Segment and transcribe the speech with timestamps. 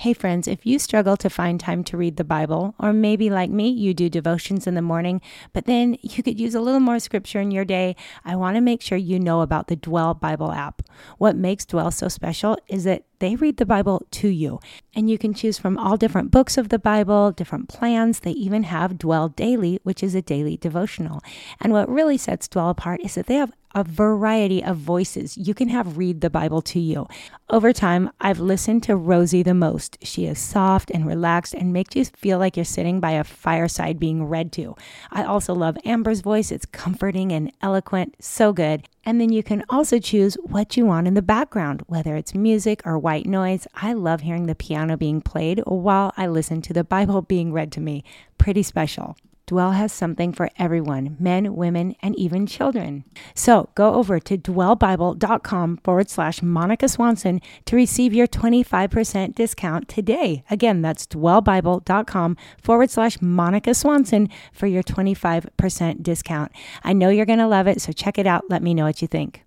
[0.00, 3.50] Hey, friends, if you struggle to find time to read the Bible, or maybe like
[3.50, 5.20] me, you do devotions in the morning,
[5.52, 8.60] but then you could use a little more scripture in your day, I want to
[8.60, 10.82] make sure you know about the Dwell Bible app.
[11.18, 14.60] What makes Dwell so special is that they read the Bible to you.
[14.94, 18.20] And you can choose from all different books of the Bible, different plans.
[18.20, 21.20] They even have Dwell Daily, which is a daily devotional.
[21.60, 25.54] And what really sets Dwell apart is that they have a variety of voices you
[25.54, 27.06] can have read the Bible to you.
[27.50, 29.98] Over time, I've listened to Rosie the most.
[30.02, 33.98] She is soft and relaxed and makes you feel like you're sitting by a fireside
[33.98, 34.76] being read to.
[35.10, 36.50] I also love Amber's voice.
[36.50, 38.86] It's comforting and eloquent, so good.
[39.04, 42.82] And then you can also choose what you want in the background, whether it's music
[42.84, 43.66] or white noise.
[43.74, 47.72] I love hearing the piano being played while I listen to the Bible being read
[47.72, 48.04] to me.
[48.36, 49.16] Pretty special.
[49.48, 53.04] Dwell has something for everyone men, women, and even children.
[53.34, 60.44] So go over to dwellbible.com forward slash Monica Swanson to receive your 25% discount today.
[60.50, 66.52] Again, that's dwellbible.com forward slash Monica Swanson for your 25% discount.
[66.84, 68.44] I know you're going to love it, so check it out.
[68.50, 69.44] Let me know what you think.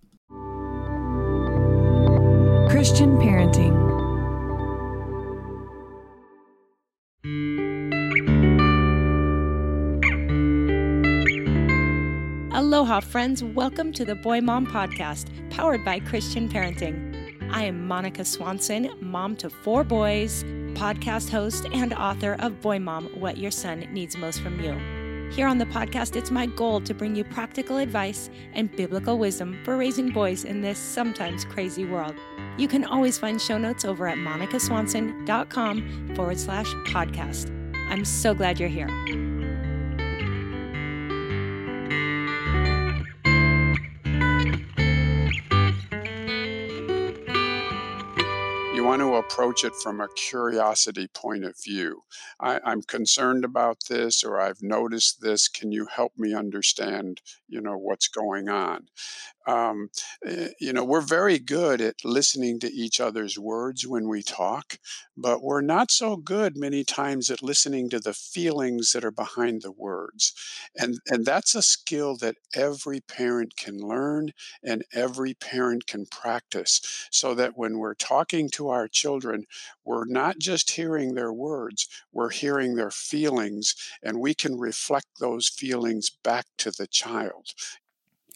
[2.71, 3.90] Christian Parenting
[12.81, 13.43] Aloha, friends.
[13.43, 17.39] Welcome to the Boy Mom Podcast, powered by Christian Parenting.
[17.51, 20.43] I am Monica Swanson, mom to four boys,
[20.73, 24.73] podcast host, and author of Boy Mom What Your Son Needs Most from You.
[25.31, 29.59] Here on the podcast, it's my goal to bring you practical advice and biblical wisdom
[29.63, 32.15] for raising boys in this sometimes crazy world.
[32.57, 37.55] You can always find show notes over at monicaswanson.com forward slash podcast.
[37.91, 39.30] I'm so glad you're here.
[48.91, 52.01] Want to approach it from a curiosity point of view.
[52.41, 55.47] I, am concerned about this, or I've noticed this.
[55.47, 58.87] Can you help me understand, you know, what's going on?
[59.47, 59.89] Um,
[60.25, 64.77] eh, you know, we're very good at listening to each other's words when we talk,
[65.17, 69.61] but we're not so good many times at listening to the feelings that are behind
[69.61, 70.33] the words.
[70.77, 74.31] And, and that's a skill that every parent can learn
[74.63, 76.81] and every parent can practice
[77.11, 79.45] so that when we're talking to our children,
[79.85, 85.47] we're not just hearing their words, we're hearing their feelings, and we can reflect those
[85.49, 87.47] feelings back to the child.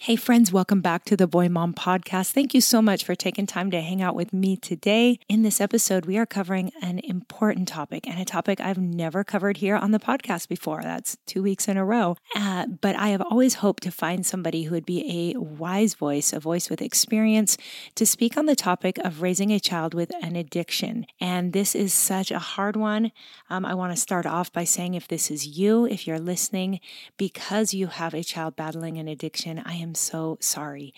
[0.05, 2.29] Hey, friends, welcome back to the Boy Mom Podcast.
[2.29, 5.17] Thank you so much for taking time to hang out with me today.
[5.27, 9.57] In this episode, we are covering an important topic and a topic I've never covered
[9.57, 10.83] here on the podcast before.
[10.83, 12.17] That's two weeks in a row.
[12.35, 16.33] Uh, but I have always hoped to find somebody who would be a wise voice,
[16.33, 17.57] a voice with experience,
[17.95, 21.07] to speak on the topic of raising a child with an addiction.
[21.19, 23.11] And this is such a hard one.
[23.49, 26.79] Um, I want to start off by saying if this is you, if you're listening
[27.17, 30.93] because you have a child battling an addiction, I am so sorry.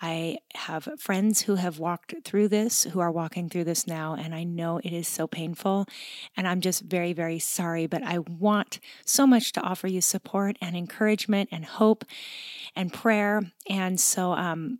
[0.00, 4.34] I have friends who have walked through this, who are walking through this now, and
[4.34, 5.86] I know it is so painful.
[6.36, 7.86] And I'm just very, very sorry.
[7.86, 12.04] But I want so much to offer you support and encouragement and hope
[12.76, 13.42] and prayer.
[13.68, 14.78] And so, um,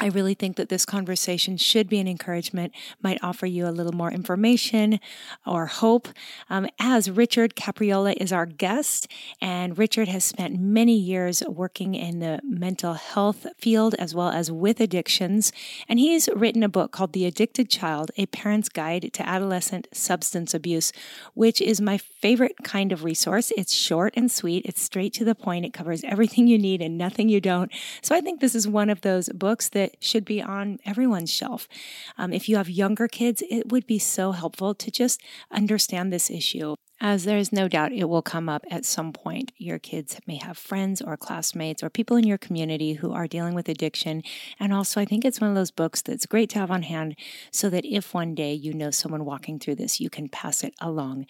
[0.00, 3.92] I really think that this conversation should be an encouragement, might offer you a little
[3.92, 4.98] more information
[5.46, 6.08] or hope.
[6.50, 9.06] Um, as Richard Capriola is our guest,
[9.40, 14.50] and Richard has spent many years working in the mental health field as well as
[14.50, 15.52] with addictions.
[15.88, 20.54] And he's written a book called The Addicted Child A Parent's Guide to Adolescent Substance
[20.54, 20.92] Abuse,
[21.34, 23.52] which is my favorite kind of resource.
[23.56, 26.98] It's short and sweet, it's straight to the point, it covers everything you need and
[26.98, 27.70] nothing you don't.
[28.02, 31.30] So I think this is one of those books that that should be on everyone's
[31.30, 31.68] shelf.
[32.16, 36.30] Um, if you have younger kids, it would be so helpful to just understand this
[36.30, 39.52] issue as there is no doubt it will come up at some point.
[39.58, 43.52] Your kids may have friends or classmates or people in your community who are dealing
[43.52, 44.22] with addiction.
[44.58, 47.14] And also, I think it's one of those books that's great to have on hand
[47.50, 50.72] so that if one day you know someone walking through this, you can pass it
[50.80, 51.26] along.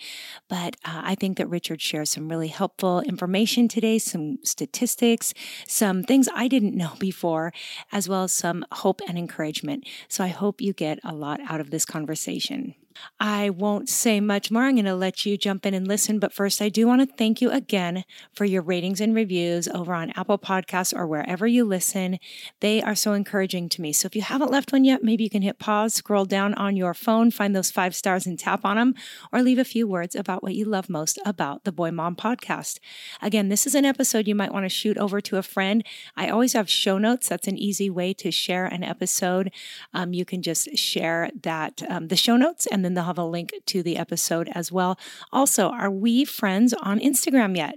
[0.49, 5.35] But uh, I think that Richard shares some really helpful information today, some statistics,
[5.67, 7.53] some things I didn't know before,
[7.91, 9.89] as well as some hope and encouragement.
[10.07, 12.77] So I hope you get a lot out of this conversation.
[13.19, 14.63] I won't say much more.
[14.63, 16.19] I'm going to let you jump in and listen.
[16.19, 18.05] But first, I do want to thank you again
[18.35, 22.19] for your ratings and reviews over on Apple Podcasts or wherever you listen.
[22.61, 23.93] They are so encouraging to me.
[23.93, 26.77] So if you haven't left one yet, maybe you can hit pause, scroll down on
[26.77, 28.95] your phone, find those five stars and tap on them,
[29.33, 32.79] or leave a few words about what you love most about the Boy Mom podcast.
[33.21, 35.85] Again, this is an episode you might want to shoot over to a friend.
[36.17, 37.29] I always have show notes.
[37.29, 39.53] That's an easy way to share an episode.
[39.93, 43.19] Um, you can just share that, um, the show notes, and and then they'll have
[43.19, 44.99] a link to the episode as well.
[45.33, 47.77] Also, are we friends on Instagram yet?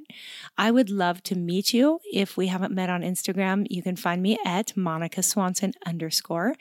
[0.58, 2.02] I would love to meet you.
[2.12, 6.56] If we haven't met on Instagram, you can find me at Monica Swanson underscore.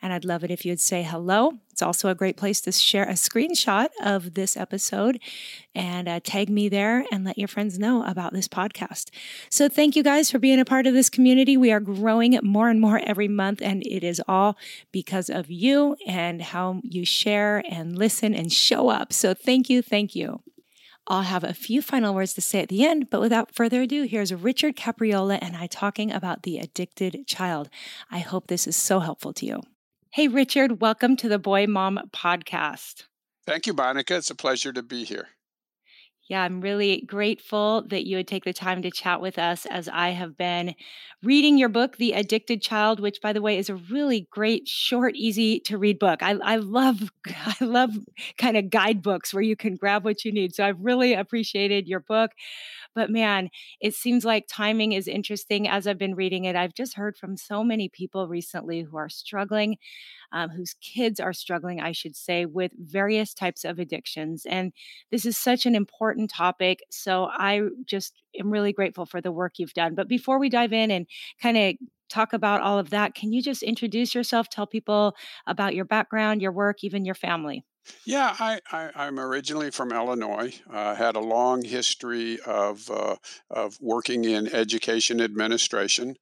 [0.00, 1.58] And I'd love it if you'd say hello.
[1.72, 5.18] It's also a great place to share a screenshot of this episode
[5.74, 9.10] and uh, tag me there and let your friends know about this podcast.
[9.48, 11.56] So, thank you guys for being a part of this community.
[11.56, 14.56] We are growing more and more every month, and it is all
[14.92, 19.12] because of you and how you share and listen and show up.
[19.12, 19.80] So, thank you.
[19.80, 20.42] Thank you.
[21.06, 24.04] I'll have a few final words to say at the end, but without further ado,
[24.04, 27.68] here's Richard Capriola and I talking about the addicted child.
[28.10, 29.62] I hope this is so helpful to you.
[30.14, 33.04] Hey, Richard, welcome to the Boy Mom podcast.
[33.46, 34.16] Thank you, Monica.
[34.16, 35.28] It's a pleasure to be here.
[36.28, 39.88] Yeah, I'm really grateful that you would take the time to chat with us as
[39.88, 40.74] I have been
[41.22, 45.16] reading your book, The Addicted Child, which by the way is a really great, short,
[45.16, 46.22] easy to read book.
[46.22, 47.92] I, I love I love
[48.36, 50.54] kind of guidebooks where you can grab what you need.
[50.54, 52.32] So I've really appreciated your book.
[52.94, 53.50] But man,
[53.80, 56.56] it seems like timing is interesting as I've been reading it.
[56.56, 59.78] I've just heard from so many people recently who are struggling,
[60.32, 64.46] um, whose kids are struggling, I should say, with various types of addictions.
[64.46, 64.72] And
[65.10, 66.80] this is such an important topic.
[66.90, 69.94] So I just am really grateful for the work you've done.
[69.94, 71.06] But before we dive in and
[71.40, 71.74] kind of
[72.08, 75.14] talk about all of that, can you just introduce yourself, tell people
[75.46, 77.64] about your background, your work, even your family?
[78.04, 80.60] Yeah, I, I, am originally from Illinois.
[80.70, 83.16] Uh, had a long history of uh,
[83.50, 86.16] of working in education administration,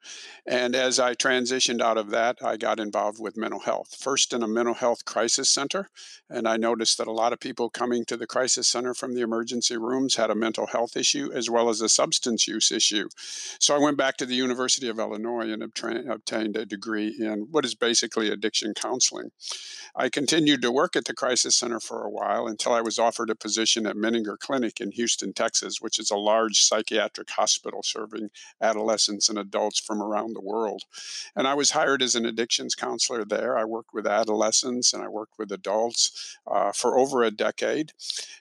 [0.46, 3.96] and as I transitioned out of that, I got involved with mental health.
[3.98, 5.88] First in a mental health crisis center,
[6.30, 9.22] and I noticed that a lot of people coming to the crisis center from the
[9.22, 13.08] emergency rooms had a mental health issue as well as a substance use issue.
[13.58, 17.48] So I went back to the University of Illinois and obtra- obtained a degree in
[17.50, 19.30] what is basically addiction counseling.
[19.94, 23.31] I continued to work at the crisis Center for a while until I was offered
[23.31, 28.31] a position at Menninger Clinic in Houston, Texas, which is a large psychiatric hospital serving
[28.61, 30.82] adolescents and adults from around the world.
[31.37, 33.58] And I was hired as an addictions counselor there.
[33.58, 37.93] I worked with adolescents and I worked with adults uh, for over a decade.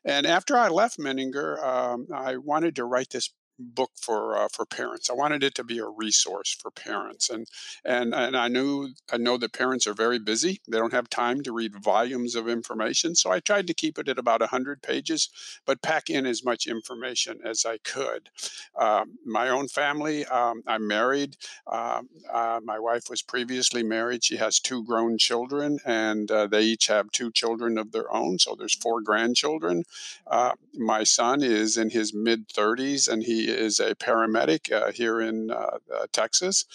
[0.05, 4.65] And after I left Menninger, um, I wanted to write this book for uh, for
[4.65, 5.09] parents.
[5.09, 7.47] I wanted it to be a resource for parents, and
[7.85, 10.61] and and I knew I know that parents are very busy.
[10.67, 14.07] They don't have time to read volumes of information, so I tried to keep it
[14.07, 15.29] at about hundred pages,
[15.65, 18.29] but pack in as much information as I could.
[18.75, 20.25] Uh, my own family.
[20.25, 21.35] Um, I'm married.
[21.67, 22.01] Uh,
[22.31, 24.23] uh, my wife was previously married.
[24.23, 28.39] She has two grown children, and uh, they each have two children of their own.
[28.39, 29.83] So there's four grandchildren.
[30.27, 35.21] Uh, my son is in his mid 30s, and he is a paramedic uh, here
[35.21, 36.65] in uh, uh, Texas.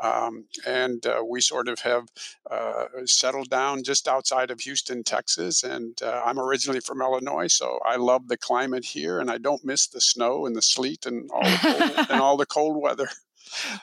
[0.00, 2.08] Um, and we sort of have
[3.04, 5.62] settled down just outside of Houston, Texas.
[5.62, 9.86] And I'm originally from Illinois, so I love the climate here, and I don't miss
[9.86, 13.08] the snow and the sleet and all the cold, and all the cold weather.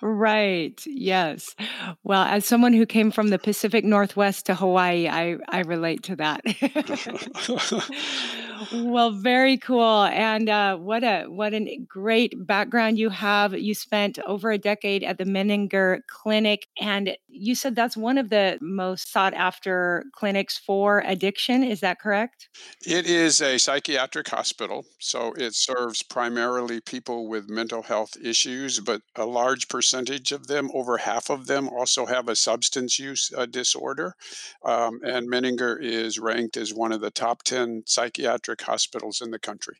[0.01, 0.81] Right.
[0.85, 1.55] Yes.
[2.03, 6.15] Well, as someone who came from the Pacific Northwest to Hawaii, I, I relate to
[6.17, 6.41] that.
[8.73, 10.03] well, very cool.
[10.03, 13.53] And uh, what a what a great background you have.
[13.53, 18.29] You spent over a decade at the Menninger Clinic, and you said that's one of
[18.29, 21.63] the most sought after clinics for addiction.
[21.63, 22.49] Is that correct?
[22.85, 29.01] It is a psychiatric hospital, so it serves primarily people with mental health issues, but
[29.15, 33.45] a large percentage of them, over half of them, also have a substance use uh,
[33.45, 34.15] disorder.
[34.63, 39.39] Um, and Menninger is ranked as one of the top 10 psychiatric hospitals in the
[39.39, 39.77] country.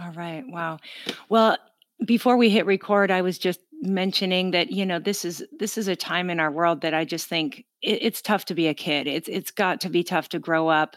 [0.00, 0.44] All right.
[0.46, 0.78] Wow.
[1.28, 1.56] Well,
[2.04, 5.88] before we hit record, I was just mentioning that you know this is this is
[5.88, 8.74] a time in our world that I just think it, it's tough to be a
[8.74, 9.06] kid.
[9.06, 10.96] It's it's got to be tough to grow up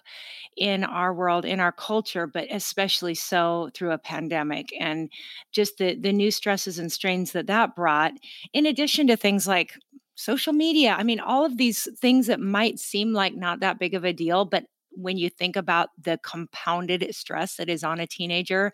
[0.56, 5.10] in our world, in our culture, but especially so through a pandemic and
[5.52, 8.14] just the the new stresses and strains that that brought.
[8.54, 9.78] In addition to things like
[10.16, 13.94] social media, I mean, all of these things that might seem like not that big
[13.94, 14.66] of a deal, but
[14.98, 18.74] when you think about the compounded stress that is on a teenager.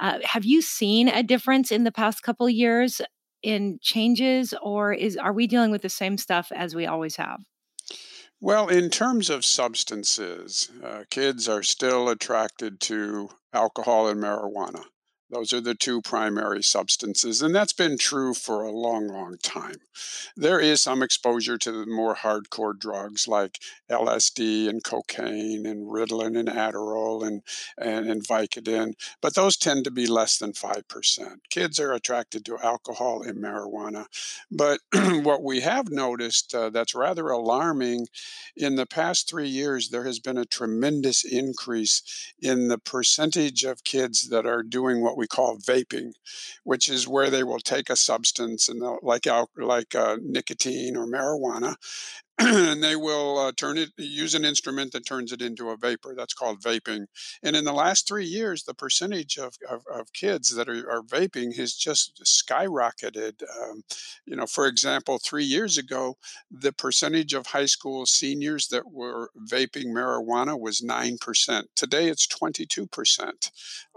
[0.00, 3.00] Uh, have you seen a difference in the past couple years
[3.42, 7.40] in changes, or is are we dealing with the same stuff as we always have?
[8.40, 14.82] Well, in terms of substances, uh, kids are still attracted to alcohol and marijuana.
[15.32, 19.76] Those are the two primary substances, and that's been true for a long, long time.
[20.36, 23.58] There is some exposure to the more hardcore drugs like
[23.90, 27.40] LSD and cocaine and Ritalin and Adderall and,
[27.78, 31.36] and, and Vicodin, but those tend to be less than 5%.
[31.48, 34.04] Kids are attracted to alcohol and marijuana.
[34.50, 34.80] But
[35.22, 38.08] what we have noticed uh, that's rather alarming
[38.54, 42.02] in the past three years, there has been a tremendous increase
[42.38, 46.12] in the percentage of kids that are doing what we call vaping,
[46.64, 49.26] which is where they will take a substance and like
[49.56, 51.76] like uh, nicotine or marijuana,
[52.72, 56.14] and they will uh, turn it use an instrument that turns it into a vapor
[56.16, 57.06] that's called vaping.
[57.42, 61.02] And in the last three years the percentage of, of, of kids that are, are,
[61.02, 63.82] vaping has just skyrocketed um,
[64.26, 66.16] you know for example three years ago
[66.50, 73.50] the percentage of high school seniors that were vaping marijuana was 9% today it's 22%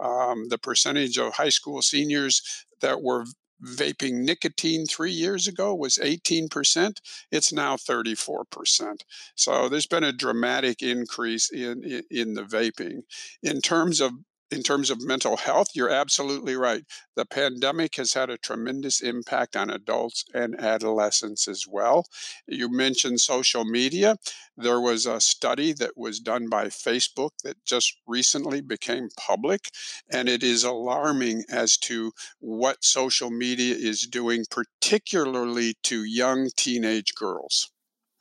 [0.04, 3.26] um, the percentage of high school seniors that were
[3.64, 6.98] vaping nicotine three years ago was 18%.
[7.32, 9.02] It's now 34%.
[9.36, 13.02] So there's been a dramatic increase in, in, in the vaping.
[13.42, 14.12] In terms of
[14.56, 16.84] in terms of mental health, you're absolutely right.
[17.16, 22.06] The pandemic has had a tremendous impact on adults and adolescents as well.
[22.48, 24.16] You mentioned social media.
[24.58, 29.66] There was a study that was done by Facebook that just recently became public,
[30.10, 37.14] and it is alarming as to what social media is doing, particularly to young teenage
[37.16, 37.70] girls.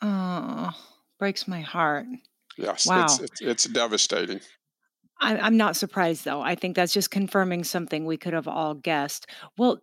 [0.02, 0.72] Oh,
[1.18, 2.06] breaks my heart.
[2.58, 3.04] Yes, wow.
[3.04, 4.40] it's, it's, it's devastating.
[5.24, 6.40] I'm not surprised though.
[6.42, 9.26] I think that's just confirming something we could have all guessed.
[9.58, 9.80] Well,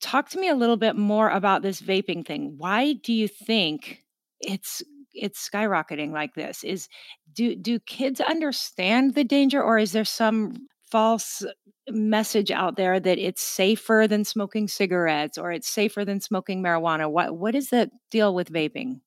[0.00, 2.54] talk to me a little bit more about this vaping thing.
[2.58, 4.04] Why do you think
[4.40, 4.82] it's
[5.12, 6.64] it's skyrocketing like this?
[6.64, 6.88] Is
[7.32, 11.44] do do kids understand the danger or is there some false
[11.88, 17.10] message out there that it's safer than smoking cigarettes or it's safer than smoking marijuana?
[17.10, 19.00] What what is the deal with vaping?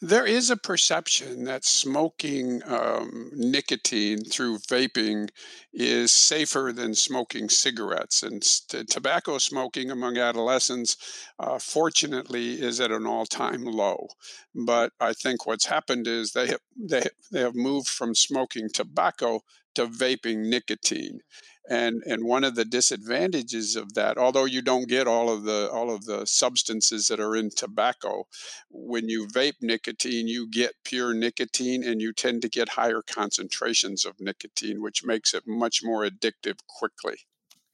[0.00, 5.30] There is a perception that smoking um, nicotine through vaping
[5.72, 8.22] is safer than smoking cigarettes.
[8.22, 10.96] And tobacco smoking among adolescents,
[11.38, 14.08] uh, fortunately, is at an all time low.
[14.54, 19.42] But I think what's happened is they have, they, they have moved from smoking tobacco
[19.74, 21.20] to vaping nicotine
[21.68, 25.70] and and one of the disadvantages of that although you don't get all of the
[25.70, 28.26] all of the substances that are in tobacco
[28.70, 34.04] when you vape nicotine you get pure nicotine and you tend to get higher concentrations
[34.04, 37.16] of nicotine which makes it much more addictive quickly.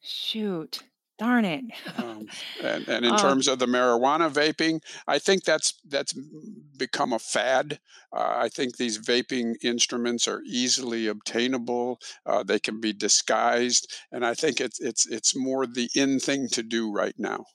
[0.00, 0.82] Shoot
[1.18, 1.64] Darn it.
[1.96, 2.28] um,
[2.62, 6.12] and, and in uh, terms of the marijuana vaping, I think that's that's
[6.76, 7.80] become a fad.
[8.12, 12.00] Uh, I think these vaping instruments are easily obtainable.
[12.24, 16.48] Uh, they can be disguised, and I think it's it's it's more the in thing
[16.50, 17.46] to do right now.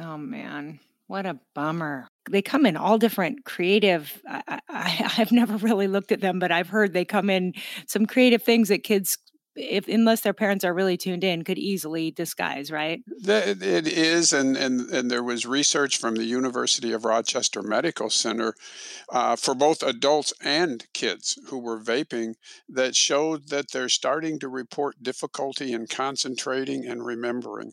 [0.00, 2.06] Oh man, what a bummer.
[2.30, 4.22] They come in all different creative.
[4.28, 7.54] I, I, have never really looked at them, but I've heard they come in
[7.88, 9.18] some creative things that kids
[9.56, 13.02] if unless their parents are really tuned in, could easily disguise, right?
[13.06, 18.54] It is, and and and there was research from the University of Rochester Medical Center
[19.10, 22.34] uh, for both adults and kids who were vaping
[22.68, 27.72] that showed that they're starting to report difficulty in concentrating and remembering.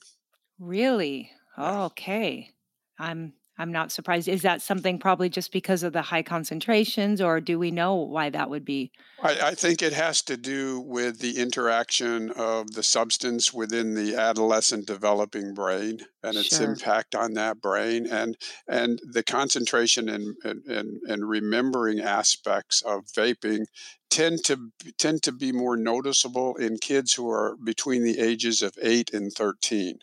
[0.60, 1.31] Really?
[1.57, 2.51] okay.
[3.00, 4.28] I'm I'm not surprised.
[4.28, 8.30] Is that something probably just because of the high concentrations, or do we know why
[8.30, 8.92] that would be?
[9.22, 14.16] I, I, think it has to do with the interaction of the substance within the
[14.16, 16.70] adolescent developing brain and its sure.
[16.70, 18.38] impact on that brain, and
[18.68, 23.66] and the concentration and, and, and remembering aspects of vaping
[24.12, 28.78] tend to tend to be more noticeable in kids who are between the ages of
[28.82, 30.00] eight and thirteen.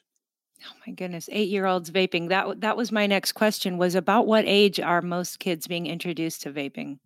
[0.67, 2.29] Oh my goodness, eight-year-olds vaping.
[2.29, 3.79] That that was my next question.
[3.79, 6.99] Was about what age are most kids being introduced to vaping?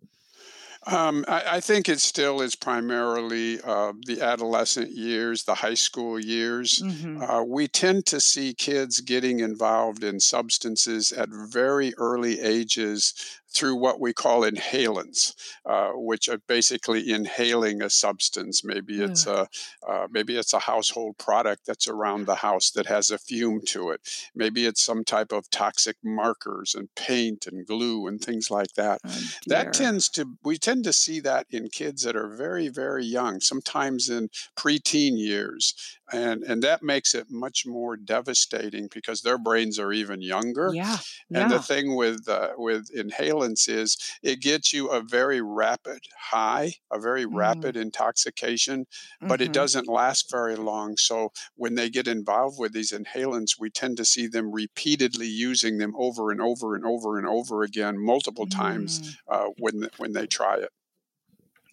[0.87, 6.17] Um, I, I, think it still is primarily uh, the adolescent years, the high school
[6.17, 6.81] years.
[6.81, 7.21] Mm-hmm.
[7.21, 13.13] Uh, we tend to see kids getting involved in substances at very early ages
[13.53, 15.33] through what we call inhalants,
[15.65, 18.63] uh, which are basically inhaling a substance.
[18.63, 19.33] Maybe it's mm.
[19.33, 23.61] a uh, maybe it's a household product that's around the house that has a fume
[23.67, 24.01] to it.
[24.35, 28.99] Maybe it's some type of toxic markers and paint and glue and things like that.
[29.05, 33.05] Oh, that tends to we tend to see that in kids that are very very
[33.05, 35.73] young, sometimes in preteen years.
[36.11, 40.75] And and that makes it much more devastating because their brains are even younger.
[40.75, 40.99] Yeah.
[41.33, 46.75] And the thing with uh, with inhalants is it gets you a very rapid high,
[46.91, 47.71] a very Mm.
[47.71, 48.85] rapid intoxication,
[49.27, 50.97] but it hmm doesn't last very long.
[50.97, 55.77] So when they get involved with these inhalants, we tend to see them repeatedly using
[55.77, 59.15] them over and over and over and over again, multiple times Mm.
[59.27, 60.71] uh, when when they try it.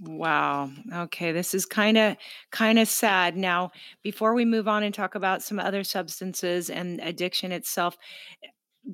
[0.01, 0.71] Wow.
[0.93, 2.17] Okay, this is kind of
[2.51, 3.35] kind of sad.
[3.37, 3.71] Now,
[4.03, 7.97] before we move on and talk about some other substances and addiction itself,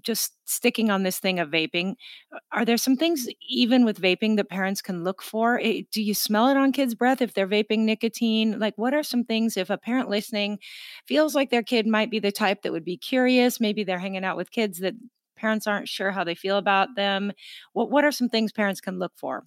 [0.03, 1.95] just sticking on this thing of vaping,
[2.53, 5.61] are there some things even with vaping that parents can look for?
[5.63, 8.59] Eh, do you smell it on kids' breath if they're vaping nicotine?
[8.59, 10.59] Like what are some things if a parent listening
[11.07, 14.25] feels like their kid might be the type that would be curious, maybe they're hanging
[14.25, 14.95] out with kids that
[15.37, 17.33] parents aren't sure how they feel about them.
[17.75, 19.45] What what are some things parents can look for?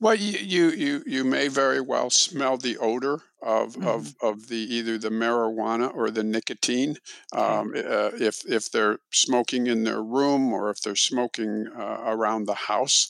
[0.00, 3.86] Well, you you you you may very well smell the odor of Mhm.
[3.86, 6.98] of of the either the marijuana or the nicotine.
[7.32, 7.60] Okay.
[7.60, 12.44] Um, uh, if if they're smoking in their room or if they're smoking uh, around
[12.46, 13.08] the house,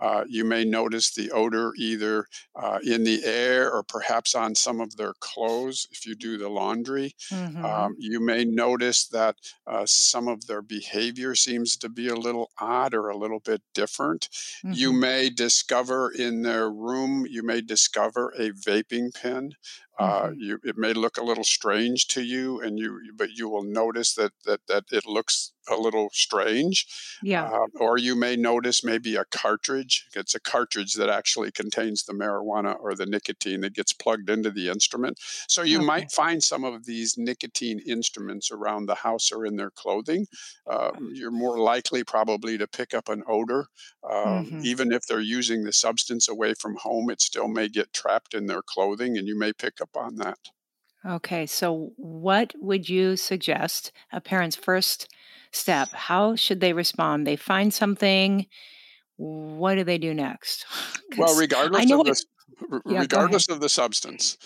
[0.00, 2.26] uh, you may notice the odor either
[2.56, 6.48] uh, in the air or perhaps on some of their clothes if you do the
[6.48, 7.14] laundry.
[7.30, 7.62] Mhm.
[7.62, 12.50] Um, you may notice that uh, some of their behavior seems to be a little
[12.58, 14.28] odd or a little bit different
[14.70, 14.94] you Mhm.
[14.94, 19.52] may discover in their room, you may discover a vaping pen.
[20.00, 20.36] Uh, Mhm.
[20.36, 24.14] you, it may look a little strange to you, and you, but you will notice
[24.14, 26.86] that that that it looks a little strange.
[27.20, 27.52] Yeah.
[27.52, 30.06] Uh, or you may notice maybe a cartridge.
[30.14, 34.50] It's a cartridge that actually contains the marijuana or the nicotine that gets plugged into
[34.50, 35.18] the instrument.
[35.48, 35.80] So you Okay.
[35.80, 40.26] might find some of these nicotine instruments around the house or in their clothing.
[40.66, 43.66] Uh, you're more likely probably to pick up an odor
[44.10, 44.62] um, Mhm.
[44.62, 48.46] even if they're using the substance away from home, it still may get trapped in
[48.46, 50.38] their clothing, and you may pick up on that.
[51.04, 51.46] Okay.
[51.46, 55.08] So, what would you suggest a parent's first
[55.52, 55.88] step?
[55.92, 57.26] How should they respond?
[57.26, 58.46] They find something.
[59.16, 60.66] What do they do next?
[61.18, 62.06] Well, regardless of it.
[62.06, 62.24] this,
[62.86, 63.00] Yeah.
[63.00, 64.38] Regardless of the substance,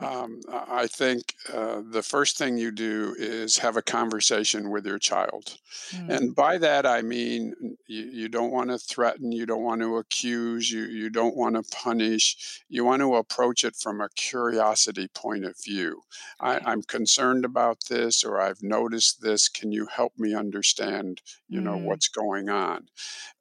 [0.00, 4.98] um, I think uh, the first thing you do is have a conversation with your
[4.98, 5.58] child.
[5.92, 7.54] Mm, And by that, I mean
[7.86, 11.56] you, you don't want to threaten, you don't want to accuse, you, you don't want
[11.56, 12.62] to punish.
[12.68, 16.02] You want to approach it from a curiosity point of view.
[16.40, 16.60] I.
[16.64, 19.48] I'm concerned about this, or I've noticed this.
[19.48, 22.88] Can you help me understand, you know, Mm, what's going on?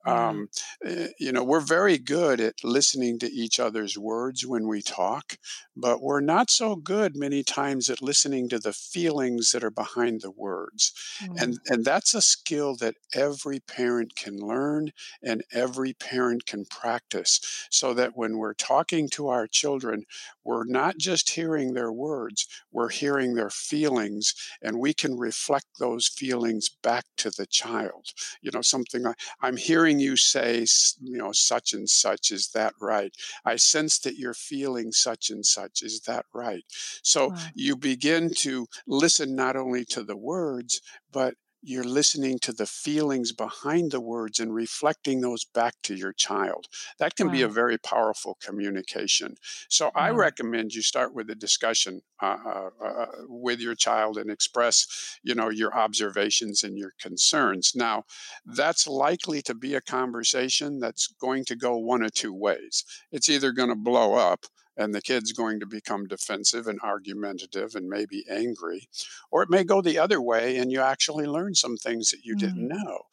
[0.06, 0.30] yeah.
[0.30, 0.50] Um,
[0.84, 5.38] eh, you know, we're very good at listening to each other's words when we talk,
[5.76, 10.22] but we're not so good many times at listening to the feelings that are behind
[10.22, 10.94] the words.
[11.22, 16.66] Mm, And and that's a skill that every parent can learn and every parent can
[16.66, 17.40] practice
[17.70, 20.06] so that when we're talking to our children,
[20.44, 26.08] we're not just hearing their words, we're hearing their feelings and we can reflect those
[26.08, 28.08] feelings back to the child.
[28.42, 30.66] You know, something like I'm hearing you say,
[31.02, 32.32] you know, such and such.
[32.32, 33.14] Is that right?
[33.46, 35.82] I sense that you're feeling such and such.
[35.84, 36.64] Is that right?
[37.04, 37.38] So wow.
[37.54, 43.32] you begin to listen not only to the words, but you're listening to the feelings
[43.32, 46.68] behind the words and reflecting those back to your child.
[47.00, 49.36] That can be a very powerful communication.
[49.70, 54.30] So I recommend you start with a discussion uh, uh, uh, with your child and
[54.30, 57.74] express, you know, your observations and your concerns.
[57.76, 58.06] Now,
[58.46, 62.86] that's likely to be a conversation that's going to go one of two ways.
[63.12, 64.46] It's either going to blow up
[64.78, 68.88] and the kid's going to become defensive and argumentative and maybe angry,
[69.32, 72.36] or it may go the other way and you actually learn some things that you
[72.36, 73.04] didn't Mm, know.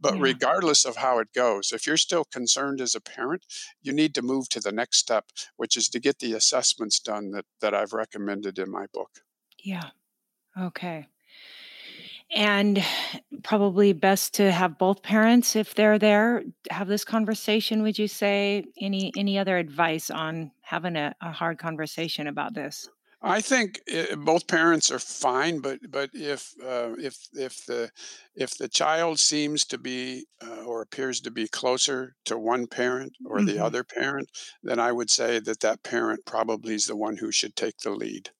[0.00, 0.20] But yeah.
[0.20, 3.44] regardless of how it goes, if you're still concerned as a parent,
[3.82, 7.30] you need to move to the next step, which is to get the assessments done
[7.32, 9.20] that, that I've recommended in my book.
[9.62, 9.90] Yeah.
[10.56, 11.08] Okay.
[12.34, 12.84] And
[13.44, 17.82] probably best to have both parents if they're there have this conversation.
[17.82, 22.88] Would you say any any other advice on having a, a hard conversation about this?
[23.22, 27.90] I think uh, both parents are fine, but but if uh, if if the
[28.34, 33.12] if the child seems to be uh, or appears to be closer to one parent
[33.24, 34.30] or the hmm other parent,
[34.62, 37.90] then I would say that that parent probably is the one who should take the
[37.90, 38.30] lead.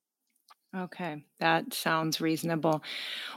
[0.77, 2.83] Okay, that sounds reasonable.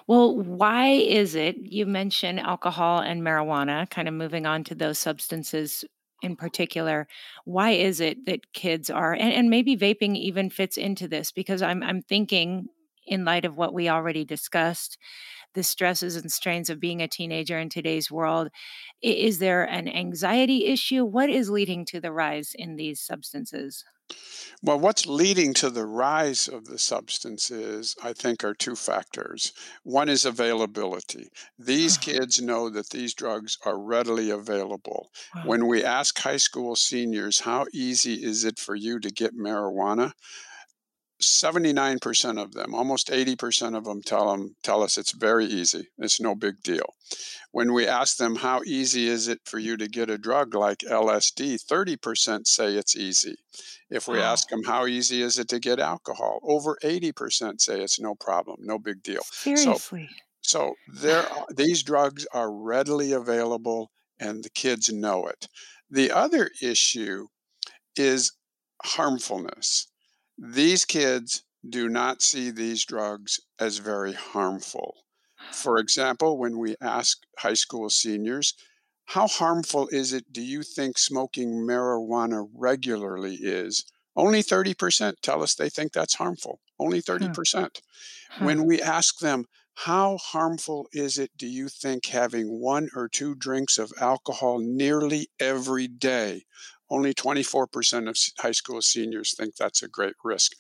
[0.08, 5.00] Well, why is it you mentioned alcohol and marijuana, kind of moving on to those
[5.00, 5.86] substances
[6.24, 7.08] in particular.
[7.46, 11.62] Why is it that kids are and, and maybe vaping even fits into this because
[11.62, 12.68] I'm I'm thinking
[13.08, 14.98] in light of what we already discussed,
[15.56, 18.50] the stresses and strains of being a teenager in today's world,
[19.02, 21.06] is there an anxiety issue?
[21.06, 23.86] What is leading to the rise in these substances?
[24.62, 29.54] Well, what's leading to the rise of the substances, I think, are two factors.
[29.84, 31.30] One is availability.
[31.58, 32.12] These uh-huh.
[32.12, 35.12] kids know that these drugs are readily available.
[35.34, 35.44] Wow.
[35.46, 40.12] When we ask high school seniors, how easy is it for you to get marijuana?
[41.22, 45.88] 79% of them, almost 80% of them tell them tell us it's very easy.
[45.98, 46.94] It's no big deal.
[47.52, 50.84] When we ask them how easy is it for you to get a drug like
[50.90, 53.36] LSD, 30% say it's easy.
[53.90, 54.32] If we Wow.
[54.34, 58.58] ask them how easy is it to get alcohol, over 80% say it's no problem,
[58.62, 59.24] no big deal.
[59.54, 60.10] So Seriously.
[60.42, 65.48] so there are, these drugs are readily available and the kids know it.
[65.90, 67.28] The other issue
[67.98, 68.34] is
[68.84, 69.89] harmfulness.
[70.42, 74.96] These kids do not see these drugs as very harmful.
[75.52, 78.54] For example, when we ask high school seniors,
[79.08, 83.84] how harmful is it, do you think smoking marijuana regularly is?
[84.16, 86.62] Only 30% tell us they think that's harmful.
[86.80, 87.82] Only 30%.
[88.30, 88.46] Huh.
[88.46, 93.36] When we ask them, how harmful is it, do you think, having one or two
[93.36, 96.46] drinks of alcohol nearly every day?
[96.90, 100.54] Only 24% of high school seniors think that's a great risk.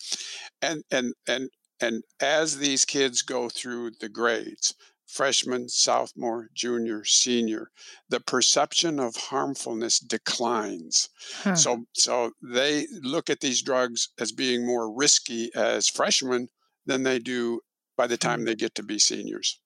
[0.61, 4.75] And and and and as these kids go through the grades,
[5.07, 7.71] freshman, sophomore, junior, senior,
[8.09, 11.09] the perception of harmfulness declines.
[11.43, 11.55] Huh.
[11.55, 16.49] So so they look at these drugs as being more risky as freshmen
[16.85, 17.61] than they do
[17.97, 18.45] by the time Mm.
[18.45, 19.59] they get to be seniors.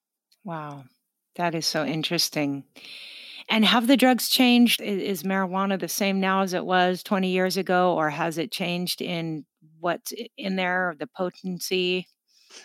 [0.44, 0.86] Wow.
[1.36, 2.66] That is so interesting.
[3.50, 4.82] And have the drugs changed?
[4.82, 9.02] Is marijuana the same now as it was 20 years ago, or has it changed
[9.02, 9.46] in
[9.80, 12.08] what's in there, the potency?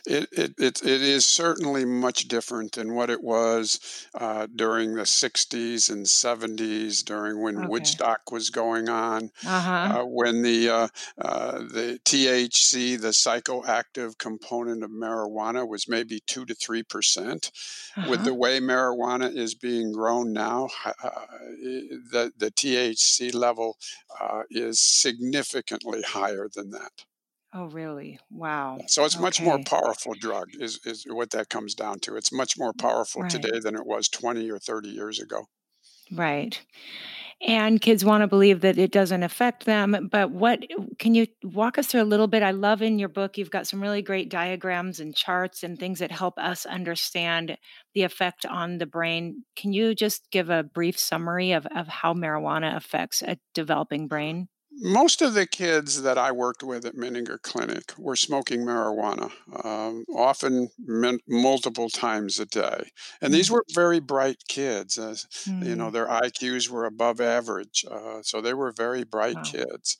[0.07, 5.07] It, it, it, it is certainly much different than what it was uh, during the
[5.07, 7.67] 60s and 70s, during when Okay.
[7.67, 9.95] Woodstock was going on, Uh huh.
[9.95, 10.89] uh, when the, uh,
[11.21, 17.51] uh, the THC, the psychoactive component of marijuana, was maybe 2 to 3%.
[17.97, 21.27] Uh With the way marijuana is being grown now, uh,
[22.11, 23.79] the, the THC level
[24.21, 27.05] uh, is significantly higher than that.
[27.53, 28.19] Oh, really?
[28.31, 28.89] Wow.
[28.89, 32.17] So it's much more powerful drug is is what that comes down to.
[32.17, 33.25] It's much more powerful Right.
[33.25, 35.47] today than it was 20 or 30 years ago.
[36.11, 36.65] Right.
[37.43, 40.09] And kids want to believe that it doesn't affect them.
[40.11, 40.65] But what
[40.99, 42.43] can you walk us through a little bit?
[42.43, 46.01] I love in your book, you've got some really great diagrams and charts and things
[46.01, 47.59] that help us understand
[47.95, 49.45] the effect on the brain.
[49.57, 54.49] Can you just give a brief summary of, of how marijuana affects a developing brain?
[54.81, 59.31] Most of the kids that I worked with at Menninger Clinic were smoking marijuana,
[59.65, 62.91] um, often min- multiple times a day.
[63.21, 64.97] And these Mm, were very bright kids.
[64.97, 65.17] Uh,
[65.61, 67.85] you know, mm, their IQs were above average.
[67.91, 69.43] Uh, so they were very bright wow.
[69.43, 69.97] kids.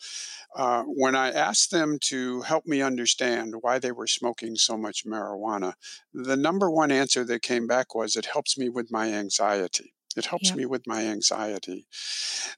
[0.55, 5.05] Uh, when I asked them to help me understand why they were smoking so much
[5.05, 5.75] marijuana,
[6.13, 9.95] the number one answer that came back was it helps me with my anxiety.
[10.17, 10.57] It helps Yep.
[10.57, 11.87] me with my anxiety.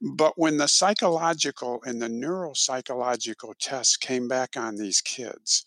[0.01, 5.65] But when the psychological and the neuropsychological tests came back on these kids,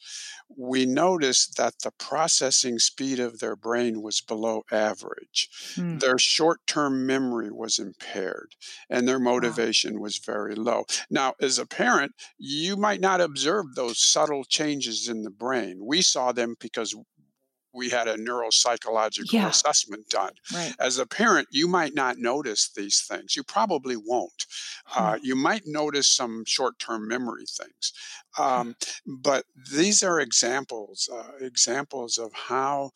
[0.56, 5.50] we noticed that the processing speed of their brain was below average.
[5.78, 8.56] Mm, Their short term memory was impaired
[8.90, 9.60] and their wow.
[9.60, 10.86] motivation was very low.
[11.10, 15.86] Now, as a parent, you might not observe those subtle changes in the brain.
[15.86, 16.96] We saw them because
[17.74, 19.50] we had a neuropsychological Yeah.
[19.50, 20.34] assessment done.
[20.54, 20.74] Right.
[20.80, 23.36] As a parent, you might not notice these things.
[23.36, 24.46] You probably won't.
[24.86, 25.00] Huh.
[25.04, 27.94] Uh, you might notice some short term memory things.
[28.32, 28.44] Huh.
[28.44, 32.92] Um, but these are examples, uh, examples of how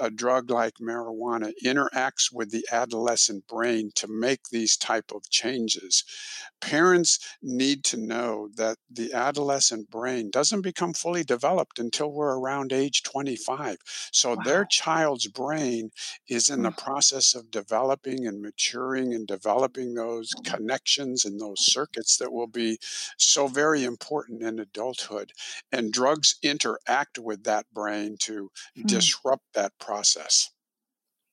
[0.00, 6.04] a drug like marijuana interacts with the adolescent brain to make these type of changes.
[6.60, 12.72] Parents need to know that the adolescent brain doesn't become fully developed until we're around
[12.72, 13.78] age 25.
[14.20, 15.90] So their child's brain
[16.28, 22.16] is in the process of developing and maturing and developing those connections and those circuits
[22.18, 22.78] that will be
[23.18, 25.32] so very important in adulthood.
[25.72, 28.50] And drugs interact with that brain to
[28.82, 28.86] Hmm.
[28.86, 30.50] disrupt that process.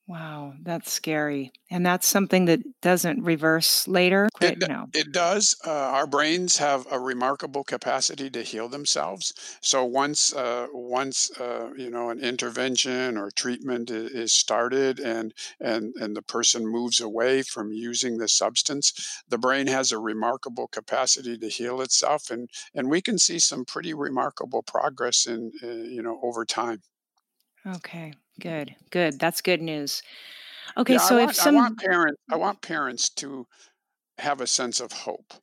[0.08, 1.52] Wow, that's scary.
[1.70, 4.30] And that's something that doesn't reverse later?
[4.40, 4.60] It, Quit?
[4.60, 4.88] d- No.
[4.94, 5.56] it does.
[5.64, 9.32] Uh, our brains have a remarkable capacity to heal themselves.
[9.62, 15.94] So once, uh, once uh, you know, an intervention or treatment is started, and and
[15.98, 18.92] and the person moves away from using the substance,
[19.28, 23.66] the brain has a remarkable capacity to heal itself, and and we can see some
[23.66, 26.82] pretty remarkable progress in, uh, you know, over time.
[27.66, 29.20] Okay, good, good.
[29.20, 30.02] That's good news.
[30.76, 33.48] Okay, Yeah, so if want I want some parents I want parents to
[34.18, 35.34] have a sense of hope.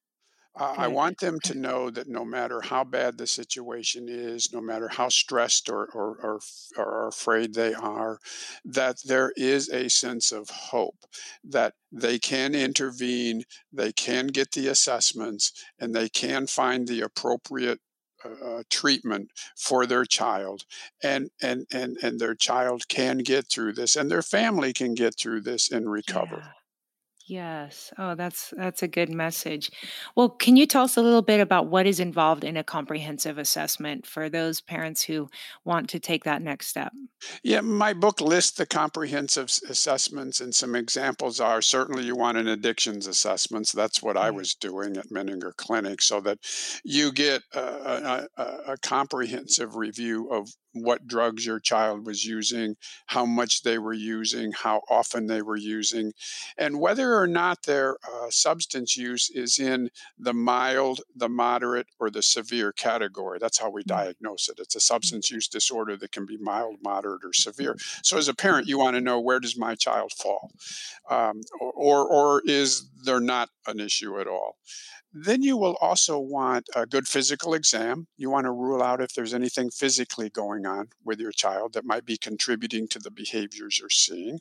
[0.57, 4.61] Uh, I want them to know that no matter how bad the situation is, no
[4.61, 6.41] matter how stressed or, or, or,
[6.77, 8.21] or afraid they are,
[8.65, 10.95] that there is a sense of hope
[11.43, 17.81] that they can intervene, they can get the assessments, and they can find the appropriate
[18.25, 20.65] uh, treatment for their child
[21.03, 25.15] and and and and their child can get through this and their family can get
[25.17, 26.53] through this and recover Yeah.
[27.27, 27.91] Yes.
[27.97, 29.71] Oh, that's that's a good message.
[30.15, 33.39] Well, can you tell us a little bit about what is involved in a comprehensive
[33.39, 35.31] assessment for those parents who
[35.65, 36.93] want to take that next step?
[37.43, 42.49] Yeah, my book lists the comprehensive assessments, and some examples are certainly you want an
[42.49, 43.73] addictions assessments.
[43.73, 46.39] That's what I Mm, was doing at Menninger Clinic, so that
[46.85, 53.25] you get a, a a comprehensive review of what drugs your child was using, how
[53.25, 56.13] much they were using, how often they were using,
[56.59, 62.11] and whether or not their uh, substance use is in the mild, the moderate, or
[62.11, 63.39] the severe category.
[63.41, 64.59] That's how we mm, diagnose it.
[64.59, 64.83] It's a mm.
[64.83, 67.77] substance use disorder that can be mild, moderate, or severe.
[68.03, 70.51] So, as a parent, you want to know where does my child fall,
[71.09, 74.57] um, or, or or is there not an issue at all?
[75.17, 78.09] Then you will also want a good physical exam.
[78.17, 81.85] You want to rule out if there's anything physically going on with your child that
[81.85, 84.41] might be contributing to the behaviors you're seeing.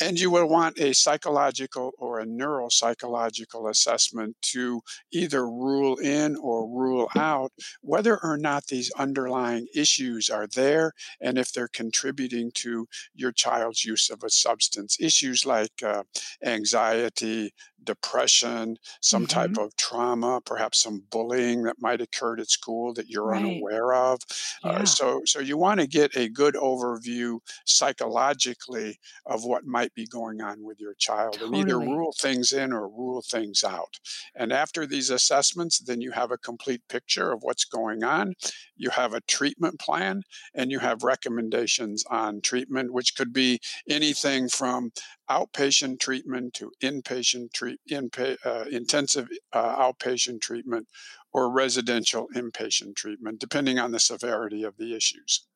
[0.00, 4.80] And you will want a psychological or a neuropsychological assessment to
[5.12, 11.36] either rule in or rule out whether or not these underlying issues are there and
[11.36, 14.96] if they're contributing to your child's use of a substance.
[14.98, 16.04] Issues like uh,
[16.42, 17.52] anxiety,
[17.84, 19.58] depression, some type Mhm.
[19.58, 23.64] of trauma, perhaps some bullying that might occurred at school that you're Right.
[23.64, 24.20] unaware of.
[24.62, 30.06] Uh, so, so you want to get a good overview psychologically of what might be
[30.06, 33.98] going on with your child and either rule things in or rule things out.
[34.34, 38.34] And after these assessments, then you have a complete picture of what's going on.
[38.76, 40.22] You have a treatment plan
[40.54, 44.90] and you have recommendations on treatment, which could be anything from
[45.30, 50.88] outpatient treatment to inpatient treat, inpa- uh, intensive uh, outpatient treatment
[51.32, 55.46] or residential inpatient treatment, depending on the severity of the issues.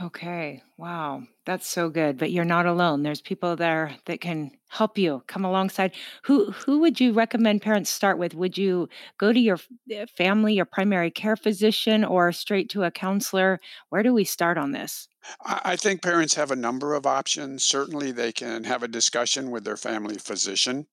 [0.00, 0.62] Okay.
[0.78, 1.24] Wow.
[1.44, 2.16] That's so good.
[2.16, 3.02] But you're not alone.
[3.02, 5.94] There's people there that can help you come alongside.
[6.24, 8.34] Who who would you recommend parents start with?
[8.34, 9.58] Would you go to your
[9.94, 13.60] uh, family, your primary care physician, or straight to a counselor?
[13.90, 15.08] Where do we start on this?
[15.44, 17.62] I think parents have a number of options.
[17.62, 20.86] Certainly, they can have a discussion with their family physician,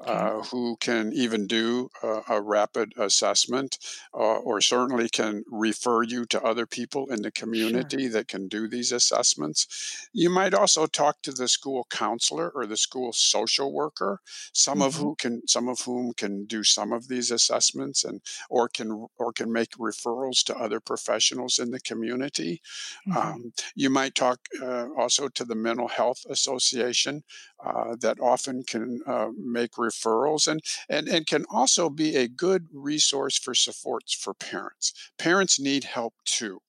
[0.00, 0.30] Okay.
[0.30, 3.78] uh, who can even do a, a rapid assessment,
[4.14, 7.94] uh, or certainly can refer you to other people in the Sure.
[7.94, 10.08] community that can do these assessments.
[10.12, 14.20] You might also talk to the school counselor or the school social worker,
[14.54, 18.22] some of hmm who can, some of whom can do some of these assessments, and
[18.48, 22.62] or can or can make referrals to other professionals in the community.
[23.06, 27.22] hmm Um, you might talk uh, also to the Mental Health Association
[27.64, 32.68] uh, that often can uh, make referrals and, and, and can also be a good
[32.72, 34.92] resource for supports for parents.
[35.18, 36.60] Parents need help too.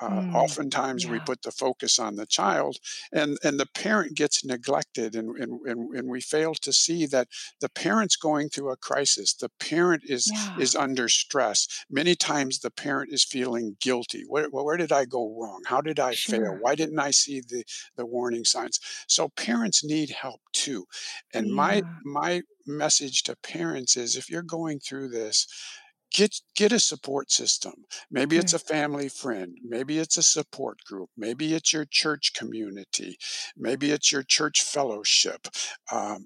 [0.00, 0.34] Uh, Mm.
[0.34, 2.78] oftentimes we put the focus on the child
[3.12, 7.28] and, and the parent gets neglected and, and, and, and we fail to see that
[7.60, 9.34] the parent's going through a crisis.
[9.34, 10.50] The parent is, Yeah.
[10.56, 11.68] is under stress.
[11.90, 14.24] Many times the parent is feeling guilty.
[14.26, 15.62] Where, where did I go wrong?
[15.66, 16.56] How did I fail?
[16.58, 17.64] Why didn't I see the,
[17.96, 18.80] the warning signs?
[19.08, 20.86] So parents need help too.
[21.34, 22.00] And my Yeah.
[22.04, 25.46] my message to parents is if you're going through this,
[26.12, 27.74] get get a support system.
[28.10, 33.16] Maybe it's a family friend, maybe it's a support group, maybe it's your church community,
[33.56, 35.46] maybe it's your church fellowship,
[35.92, 36.24] um,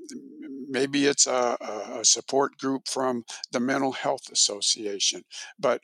[0.68, 1.56] maybe it's a,
[2.00, 5.22] a support group from the Mental Health Association.
[5.58, 5.82] But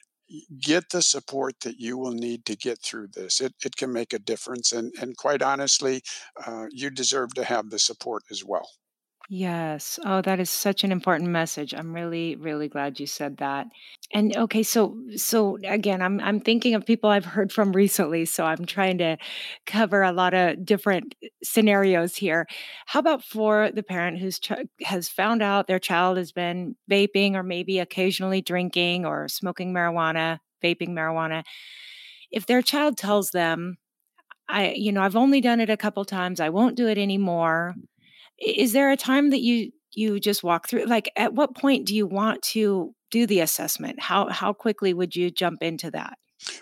[0.60, 3.40] get the support that you will need to get through this.
[3.40, 4.72] It, it can make a difference.
[4.72, 6.02] And, and quite honestly,
[6.46, 8.68] uh, you deserve to have the support as well.
[9.32, 10.00] Yes.
[10.04, 11.72] Oh, that is such an important message.
[11.72, 13.68] I'm really, really glad you said that.
[14.12, 18.44] And okay, so so again, I'm I'm thinking of people I've heard from recently, so
[18.44, 19.18] I'm trying to
[19.66, 22.48] cover a lot of different uh, scenarios here.
[22.86, 24.50] How about for the parent who's ch-
[24.82, 30.40] has found out their child has been vaping or maybe occasionally drinking or smoking marijuana,
[30.62, 31.44] vaping marijuana.
[32.30, 33.76] If their child tells them,
[34.48, 37.74] I you know, I've only done it a couple times, I won't do it anymore
[38.40, 41.94] is there a time that you you just walk through like, at what point do
[41.96, 44.00] you want to do the assessment?
[44.00, 46.18] How how quickly would you jump into that?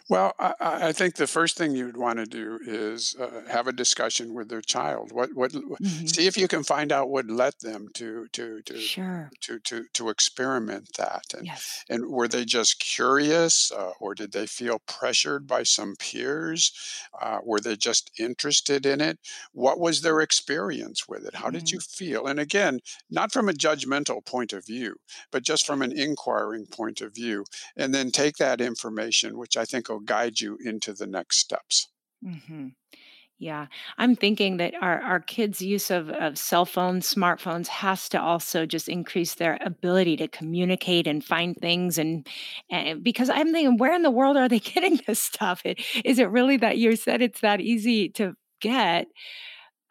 [0.09, 3.73] Well, I, I think the first thing you'd want to do is uh, have a
[3.73, 5.12] discussion with their child.
[5.12, 8.88] What what hmm see if you can find out what led them to to to
[8.88, 9.35] Sure.
[9.41, 11.85] to to to experiment that and Yes.
[11.88, 16.73] and were they just curious uh, or did they feel pressured by some peers
[17.21, 19.19] uh, were they just interested in it
[19.53, 23.49] what was their experience with it how did you Mm, feel and again not from
[23.49, 24.97] a judgmental point of view
[25.31, 27.45] but just from an inquiring point of view
[27.77, 31.89] and then take that information, which I think will guide you into the next steps.
[32.25, 32.75] mhm.
[33.39, 38.21] Yeah, I'm thinking that our our kids' use of of cell phones, smartphones has to
[38.21, 42.29] also just increase their ability to communicate and find things and,
[42.71, 45.63] and because I'm thinking, where in the world are they getting this stuff?
[45.67, 49.09] It, is it really that you said it's that easy to get?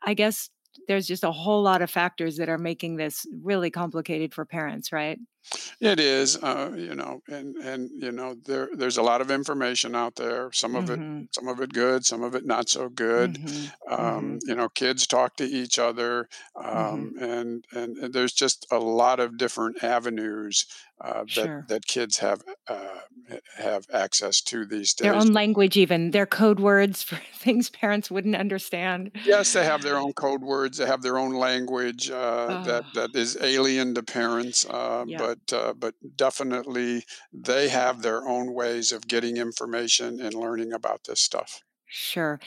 [0.04, 0.50] I guess
[0.88, 4.92] there's just a whole lot of factors that are making this really complicated for parents,
[4.92, 5.20] right?
[5.80, 9.96] It is, uh, you know, and and you know, there there's a lot of information
[9.96, 10.52] out there.
[10.52, 11.28] Some of it, Mhm.
[11.32, 13.40] some of it good, some of it not so good.
[13.40, 13.74] Mhm.
[13.90, 14.44] Um, Mhm.
[14.46, 16.28] you know, kids talk to each other,
[16.72, 17.12] Mhm.
[17.12, 20.66] um, and, and and there's just a lot of different avenues
[21.00, 21.66] uh, that Sure.
[21.68, 23.00] that kids have uh,
[23.58, 25.04] have access to these days.
[25.04, 29.12] Their own language even, their code words for things parents wouldn't understand.
[29.24, 30.78] Yes, they have their own code words.
[30.78, 35.20] They have their own language uh, that that is alien to parents, uh, yep.
[35.20, 41.04] but uh, but definitely they have their own ways of getting information and learning about
[41.06, 41.62] this stuff.
[41.90, 42.40] Sure.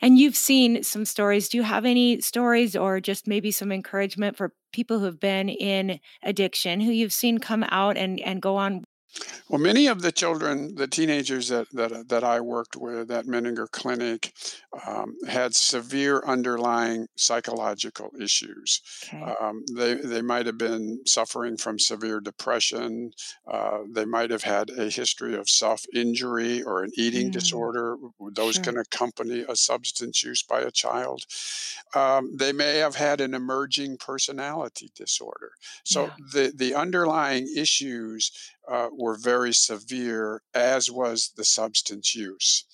[0.00, 1.48] And you've seen some stories.
[1.50, 5.48] Do you have any stories or just maybe some encouragement for people who have been
[5.50, 8.84] in addiction who you've seen come out and and go on?
[9.48, 13.70] Well, many of the children, the teenagers that that, that I worked with at Menninger
[13.70, 14.32] Clinic,
[14.86, 18.80] um, had severe underlying psychological issues.
[19.02, 19.36] Okay.
[19.40, 23.12] Um, they they might have been suffering from severe depression.
[23.46, 27.96] Uh, they might have had a history of self injury or an eating Mm, disorder.
[28.32, 28.58] Those sure.
[28.58, 31.24] can accompany a substance use by a child.
[31.94, 35.52] Um, they may have had an emerging personality disorder.
[35.84, 38.30] So Yeah, the the underlying issues
[38.68, 42.64] uh, were very severe, as was the substance use.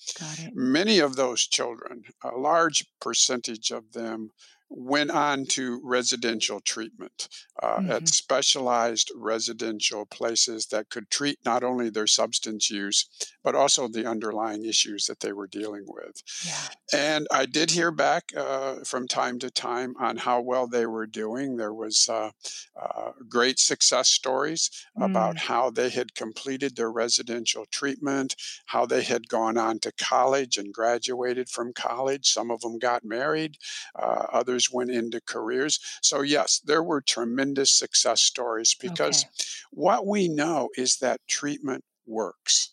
[0.53, 4.31] Many of those children, a large percentage of them,
[4.69, 7.27] went on to residential treatment
[7.61, 8.07] uh, at Mhm.
[8.07, 13.07] specialized residential places that could treat not only their substance use,
[13.43, 16.21] but also the underlying issues that they were dealing with.
[16.45, 16.67] Yeah.
[16.93, 21.07] And I did hear back uh, from time to time on how well they were
[21.07, 21.57] doing.
[21.57, 22.31] There was uh,
[22.79, 28.35] uh, great success stories about Mm, how they had completed their residential treatment,
[28.67, 32.31] how they had gone on to college and graduated from college.
[32.31, 33.57] Some of them got married,
[33.95, 35.79] uh, others went into careers.
[36.01, 39.33] So, yes, there were tremendous success stories because okay.
[39.71, 42.72] what we know is that treatment works.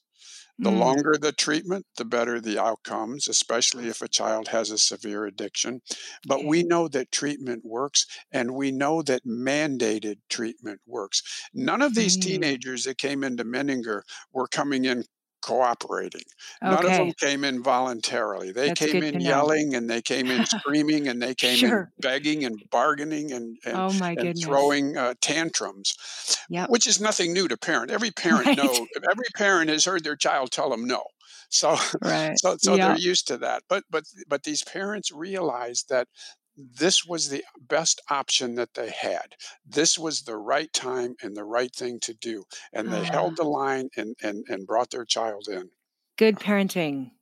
[0.62, 4.78] The Mm, longer the treatment, the better the outcomes, especially if a child has a
[4.78, 5.80] severe addiction.
[6.26, 11.22] But we know that treatment works, and we know that mandated treatment works.
[11.52, 15.04] None of these Mm, teenagers that came into Menninger were coming in
[15.42, 16.22] cooperating.
[16.64, 18.52] None of them came in voluntarily.
[18.52, 22.44] They That's came in yelling and they came in screaming and they came in begging
[22.44, 25.94] and bargaining and and Oh my and throwing uh, tantrums
[26.48, 26.70] Yep.
[26.70, 27.90] which is nothing new to parent.
[27.90, 28.56] Every parent Right.
[28.56, 31.02] know every parent has heard their child tell them no.
[31.50, 32.40] So Right.
[32.42, 33.62] so so they're used to that.
[33.68, 36.08] But but but these parents realized that
[36.74, 39.36] this was the best option that they had.
[39.64, 42.44] This was the right time and the right thing to do.
[42.72, 45.70] And they held Ah, the line and and and brought their child in.
[46.16, 47.12] good parenting.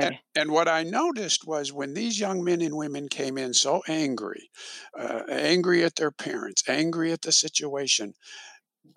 [0.00, 0.18] And, Good.
[0.34, 4.50] and what I noticed was when these young men and women came in so angry,
[4.98, 8.14] uh, angry at their parents, angry at the situation,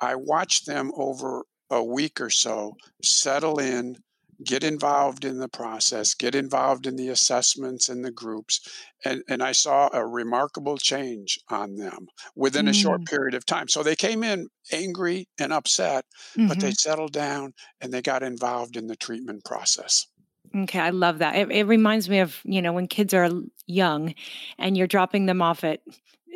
[0.02, 3.98] I watched them over a week or so settle in,
[4.44, 8.62] get involved in the process, get involved in the assessments and the groups,
[9.06, 13.46] and, and I saw a remarkable change on them within a short Mm, period of
[13.46, 13.68] time.
[13.68, 16.06] So they came in angry and upset,
[16.48, 16.74] but they mhm.
[16.74, 20.08] settled down and they got involved in the treatment process.
[20.56, 21.36] Okay, I love that.
[21.36, 23.30] It, it reminds me of, you know, when kids are
[23.66, 24.14] young
[24.58, 25.82] and you're dropping them off at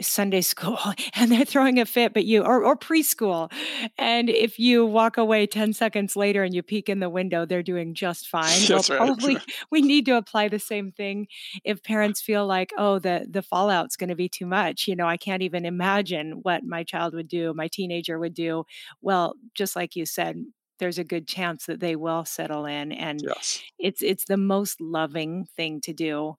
[0.01, 0.79] Sunday school
[1.15, 3.51] and they're throwing a fit, but you, or, or preschool.
[3.97, 7.63] And if you walk away 10 seconds later and you peek in the window, they're
[7.63, 8.59] doing just fine.
[8.69, 8.97] Well, That's right.
[8.97, 9.37] probably
[9.71, 11.27] we need to apply the same thing
[11.63, 14.87] if parents feel like, oh, the, the fallout's going to be too much.
[14.87, 18.65] You know, I can't even imagine what my child would do, my teenager would do.
[19.01, 20.43] Well, just like you said,
[20.81, 23.61] there's a good chance that they will settle in and yes.
[23.79, 26.35] it's it's the most loving thing to do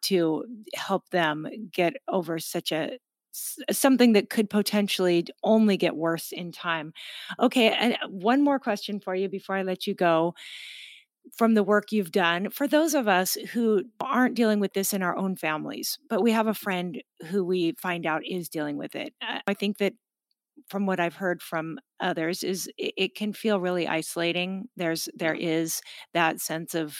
[0.00, 2.98] to help them get over such a
[3.70, 6.92] something that could potentially only get worse in time.
[7.38, 10.34] Okay, and uh, one more question for you before I let you go.
[11.36, 15.02] from the work you've done for those of us who aren't dealing with this in
[15.02, 18.94] our own families, but we have a friend who we find out is dealing with
[18.96, 19.14] it.
[19.46, 19.94] I think that
[20.70, 24.68] from what I've heard from others is it, it, can feel really isolating.
[24.76, 25.82] There's there is
[26.14, 26.96] that sense of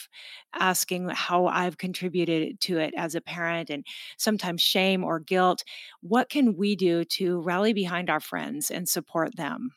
[0.54, 3.86] asking how I've contributed to it as a parent and
[4.18, 5.62] sometimes shame or guilt.
[6.02, 9.70] What can we do to rally behind our friends and support them?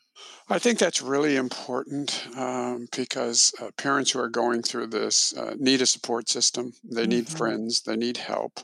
[0.48, 5.54] I think that's really important um, because uh, parents who are going through this uh,
[5.58, 6.72] need a support system.
[6.84, 7.10] They mm-hmm.
[7.10, 7.82] need friends.
[7.82, 8.60] They need help.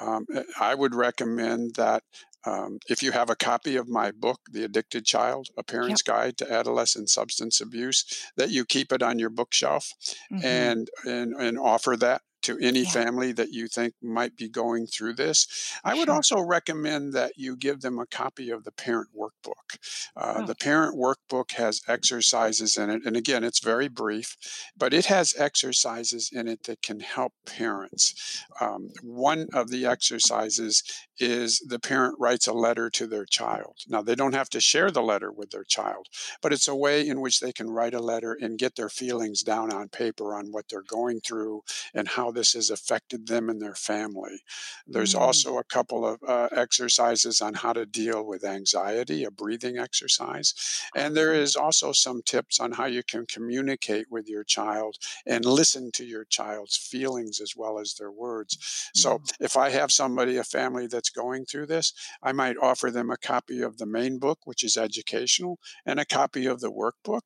[0.00, 0.26] Um,
[0.60, 2.02] I would recommend that
[2.46, 6.16] um, if you have a copy of my book, The Addicted Child, A Parent's yep.
[6.16, 8.04] Guide to Adolescent Substance Abuse,
[8.36, 9.92] that you keep it on your bookshelf
[10.32, 10.44] mm-hmm.
[10.44, 12.90] and, and and offer that to any yeah.
[12.90, 15.48] family that you think might be going through this.
[15.82, 19.78] I would also recommend that you give them a copy of the parent workbook.
[20.16, 20.46] Uh, oh.
[20.46, 23.02] The parent workbook has exercises in it.
[23.04, 24.36] And again, it's very brief,
[24.76, 28.44] but it has exercises in it that can help parents.
[28.60, 30.84] Um, one of the exercises
[31.18, 33.76] is the parent writes a letter to their child.
[33.88, 36.06] Now, they don't have to share the letter with their child,
[36.42, 39.42] but it's a way in which they can write a letter and get their feelings
[39.42, 41.62] down on paper on what they're going through
[41.94, 44.42] and how this has affected them and their family.
[44.86, 45.20] There's mm.
[45.20, 50.54] also a couple of uh, exercises on how to deal with anxiety, a breathing exercise.
[50.94, 54.96] And there is also some tips on how you can communicate with your child
[55.26, 58.56] and listen to your child's feelings as well as their words.
[58.56, 59.00] Mm.
[59.00, 61.92] So if I have somebody, a family that's going through this,
[62.22, 66.04] I might offer them a copy of the main book, which is educational, and a
[66.04, 67.22] copy of the workbook.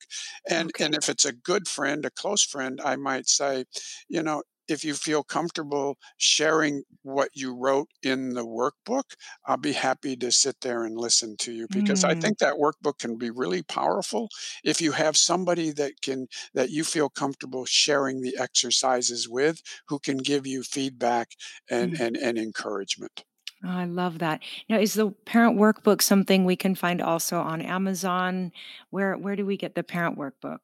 [0.49, 0.85] And, okay.
[0.85, 3.65] and if it's a good friend, a close friend, I might say,
[4.09, 9.03] you know, if you feel comfortable sharing what you wrote in the workbook,
[9.45, 12.11] I'll be happy to sit there and listen to you because mm.
[12.11, 14.29] I think that workbook can be really powerful
[14.63, 19.99] if you have somebody that can that you feel comfortable sharing the exercises with who
[19.99, 21.31] can give you feedback
[21.69, 22.01] and mm.
[22.01, 23.25] and, and encouragement.
[23.63, 24.41] Oh, I love that.
[24.71, 28.53] Now, is the parent workbook something we can find also on Amazon?
[28.89, 30.61] Where where do we get the parent workbook?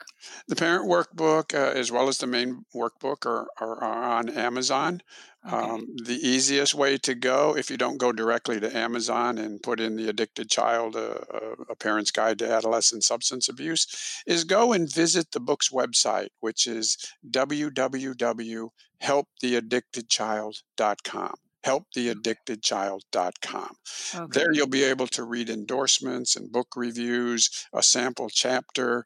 [0.49, 5.03] The parent workbook, uh, as well as the main workbook, are, are, are on Amazon.
[5.47, 5.55] Okay.
[5.55, 9.78] Um, the easiest way to go, if you don't go directly to Amazon and put
[9.78, 14.72] in the addicted child, uh, uh, a parent's guide to adolescent substance abuse, is go
[14.72, 16.97] and visit the book's website, which is
[17.30, 18.70] www.helptheaddictedchild.com
[19.03, 21.34] helptheaddictedchild.com.
[24.14, 24.26] Okay.
[24.30, 29.04] There you'll be able to read endorsements and book reviews, a sample chapter.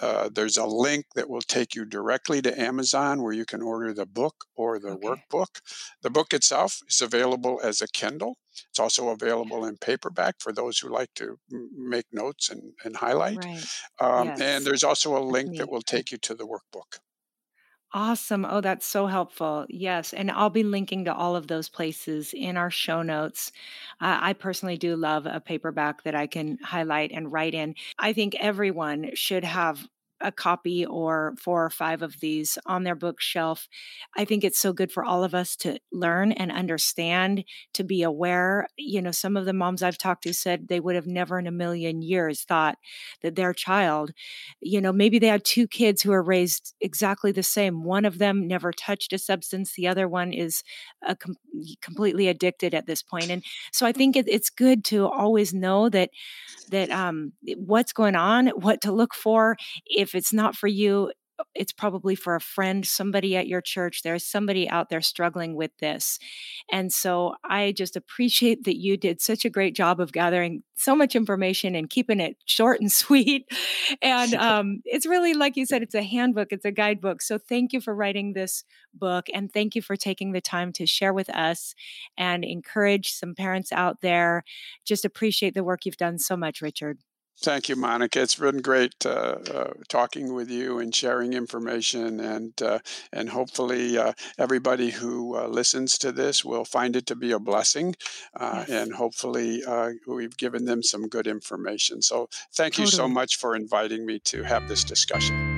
[0.00, 3.92] Uh, there's a link that will take you directly to Amazon where you can order
[3.92, 5.08] the book or the okay.
[5.08, 5.60] workbook.
[6.02, 8.36] The book itself is available as a Kindle.
[8.70, 11.38] It's also available in paperback for those who like to
[11.74, 13.44] make notes and, and highlight.
[13.44, 13.64] Right.
[14.00, 14.40] Um, yes.
[14.40, 16.98] And there's also a link that will take you to the workbook.
[17.94, 18.46] Awesome.
[18.48, 19.66] Oh, that's so helpful.
[19.68, 20.14] Yes.
[20.14, 23.52] And I'll be linking to all of those places in our show notes.
[24.00, 27.74] Uh, I personally do love a paperback that I can highlight and write in.
[27.98, 29.86] I think everyone should have
[30.22, 33.68] a copy or four or five of these on their bookshelf.
[34.16, 37.44] I think it's so good for all of us to learn and understand,
[37.74, 38.66] to be aware.
[38.76, 41.46] You know, some of the moms I've talked to said they would have never in
[41.46, 42.78] a million years thought
[43.22, 44.12] that their child,
[44.60, 47.84] you know, maybe they had two kids who are raised exactly the same.
[47.84, 50.62] One of them never touched a substance, the other one is
[51.06, 51.36] a com-
[51.80, 53.30] completely addicted at this point.
[53.30, 56.10] And so I think it, it's good to always know that
[56.70, 59.56] that um, what's going on, what to look for.
[59.86, 61.10] If it's not for you,
[61.54, 64.02] it's probably for a friend, somebody at your church.
[64.02, 66.18] There's somebody out there struggling with this.
[66.70, 70.96] And so I just appreciate that you did such a great job of gathering so
[70.96, 73.46] much information and keeping it short and sweet.
[74.00, 77.22] And um, it's really, like you said, it's a handbook, it's a guidebook.
[77.22, 79.26] So thank you for writing this book.
[79.32, 81.74] And thank you for taking the time to share with us
[82.16, 84.44] and encourage some parents out there.
[84.84, 86.98] Just appreciate the work you've done so much, Richard.
[87.40, 88.22] Thank you, Monica.
[88.22, 92.78] It's been great uh, uh, talking with you and sharing information, and uh,
[93.12, 97.40] and hopefully uh, everybody who uh, listens to this will find it to be a
[97.40, 97.96] blessing,
[98.38, 98.70] uh, yes.
[98.70, 99.62] and hopefully
[100.06, 102.00] we've given them some good information.
[102.00, 102.86] So, thank totally.
[102.86, 105.51] you so much for inviting me to have this discussion.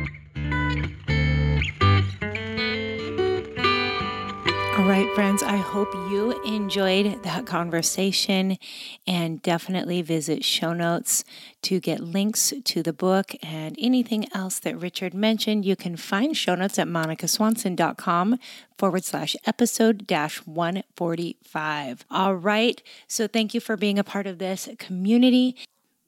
[4.84, 8.58] All right, friends, I hope you enjoyed that conversation
[9.06, 11.24] and definitely visit show notes
[11.62, 15.64] to get links to the book and anything else that Richard mentioned.
[15.64, 18.38] You can find show notes at monicaswanson.com
[18.76, 22.04] forward slash episode dash 145.
[22.10, 25.56] All right, so thank you for being a part of this community.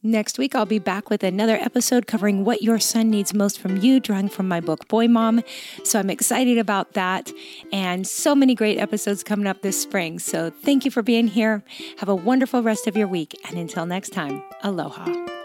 [0.03, 3.79] Next week, I'll be back with another episode covering what your son needs most from
[3.79, 5.43] you, drawing from my book, Boy Mom.
[5.85, 7.33] So I'm excited about that
[7.73, 10.19] and so many great episodes coming up this spring.
[10.19, 11.65] So thank you for being here.
[11.99, 13.35] Have a wonderful rest of your week.
[13.49, 15.36] And until next time, aloha.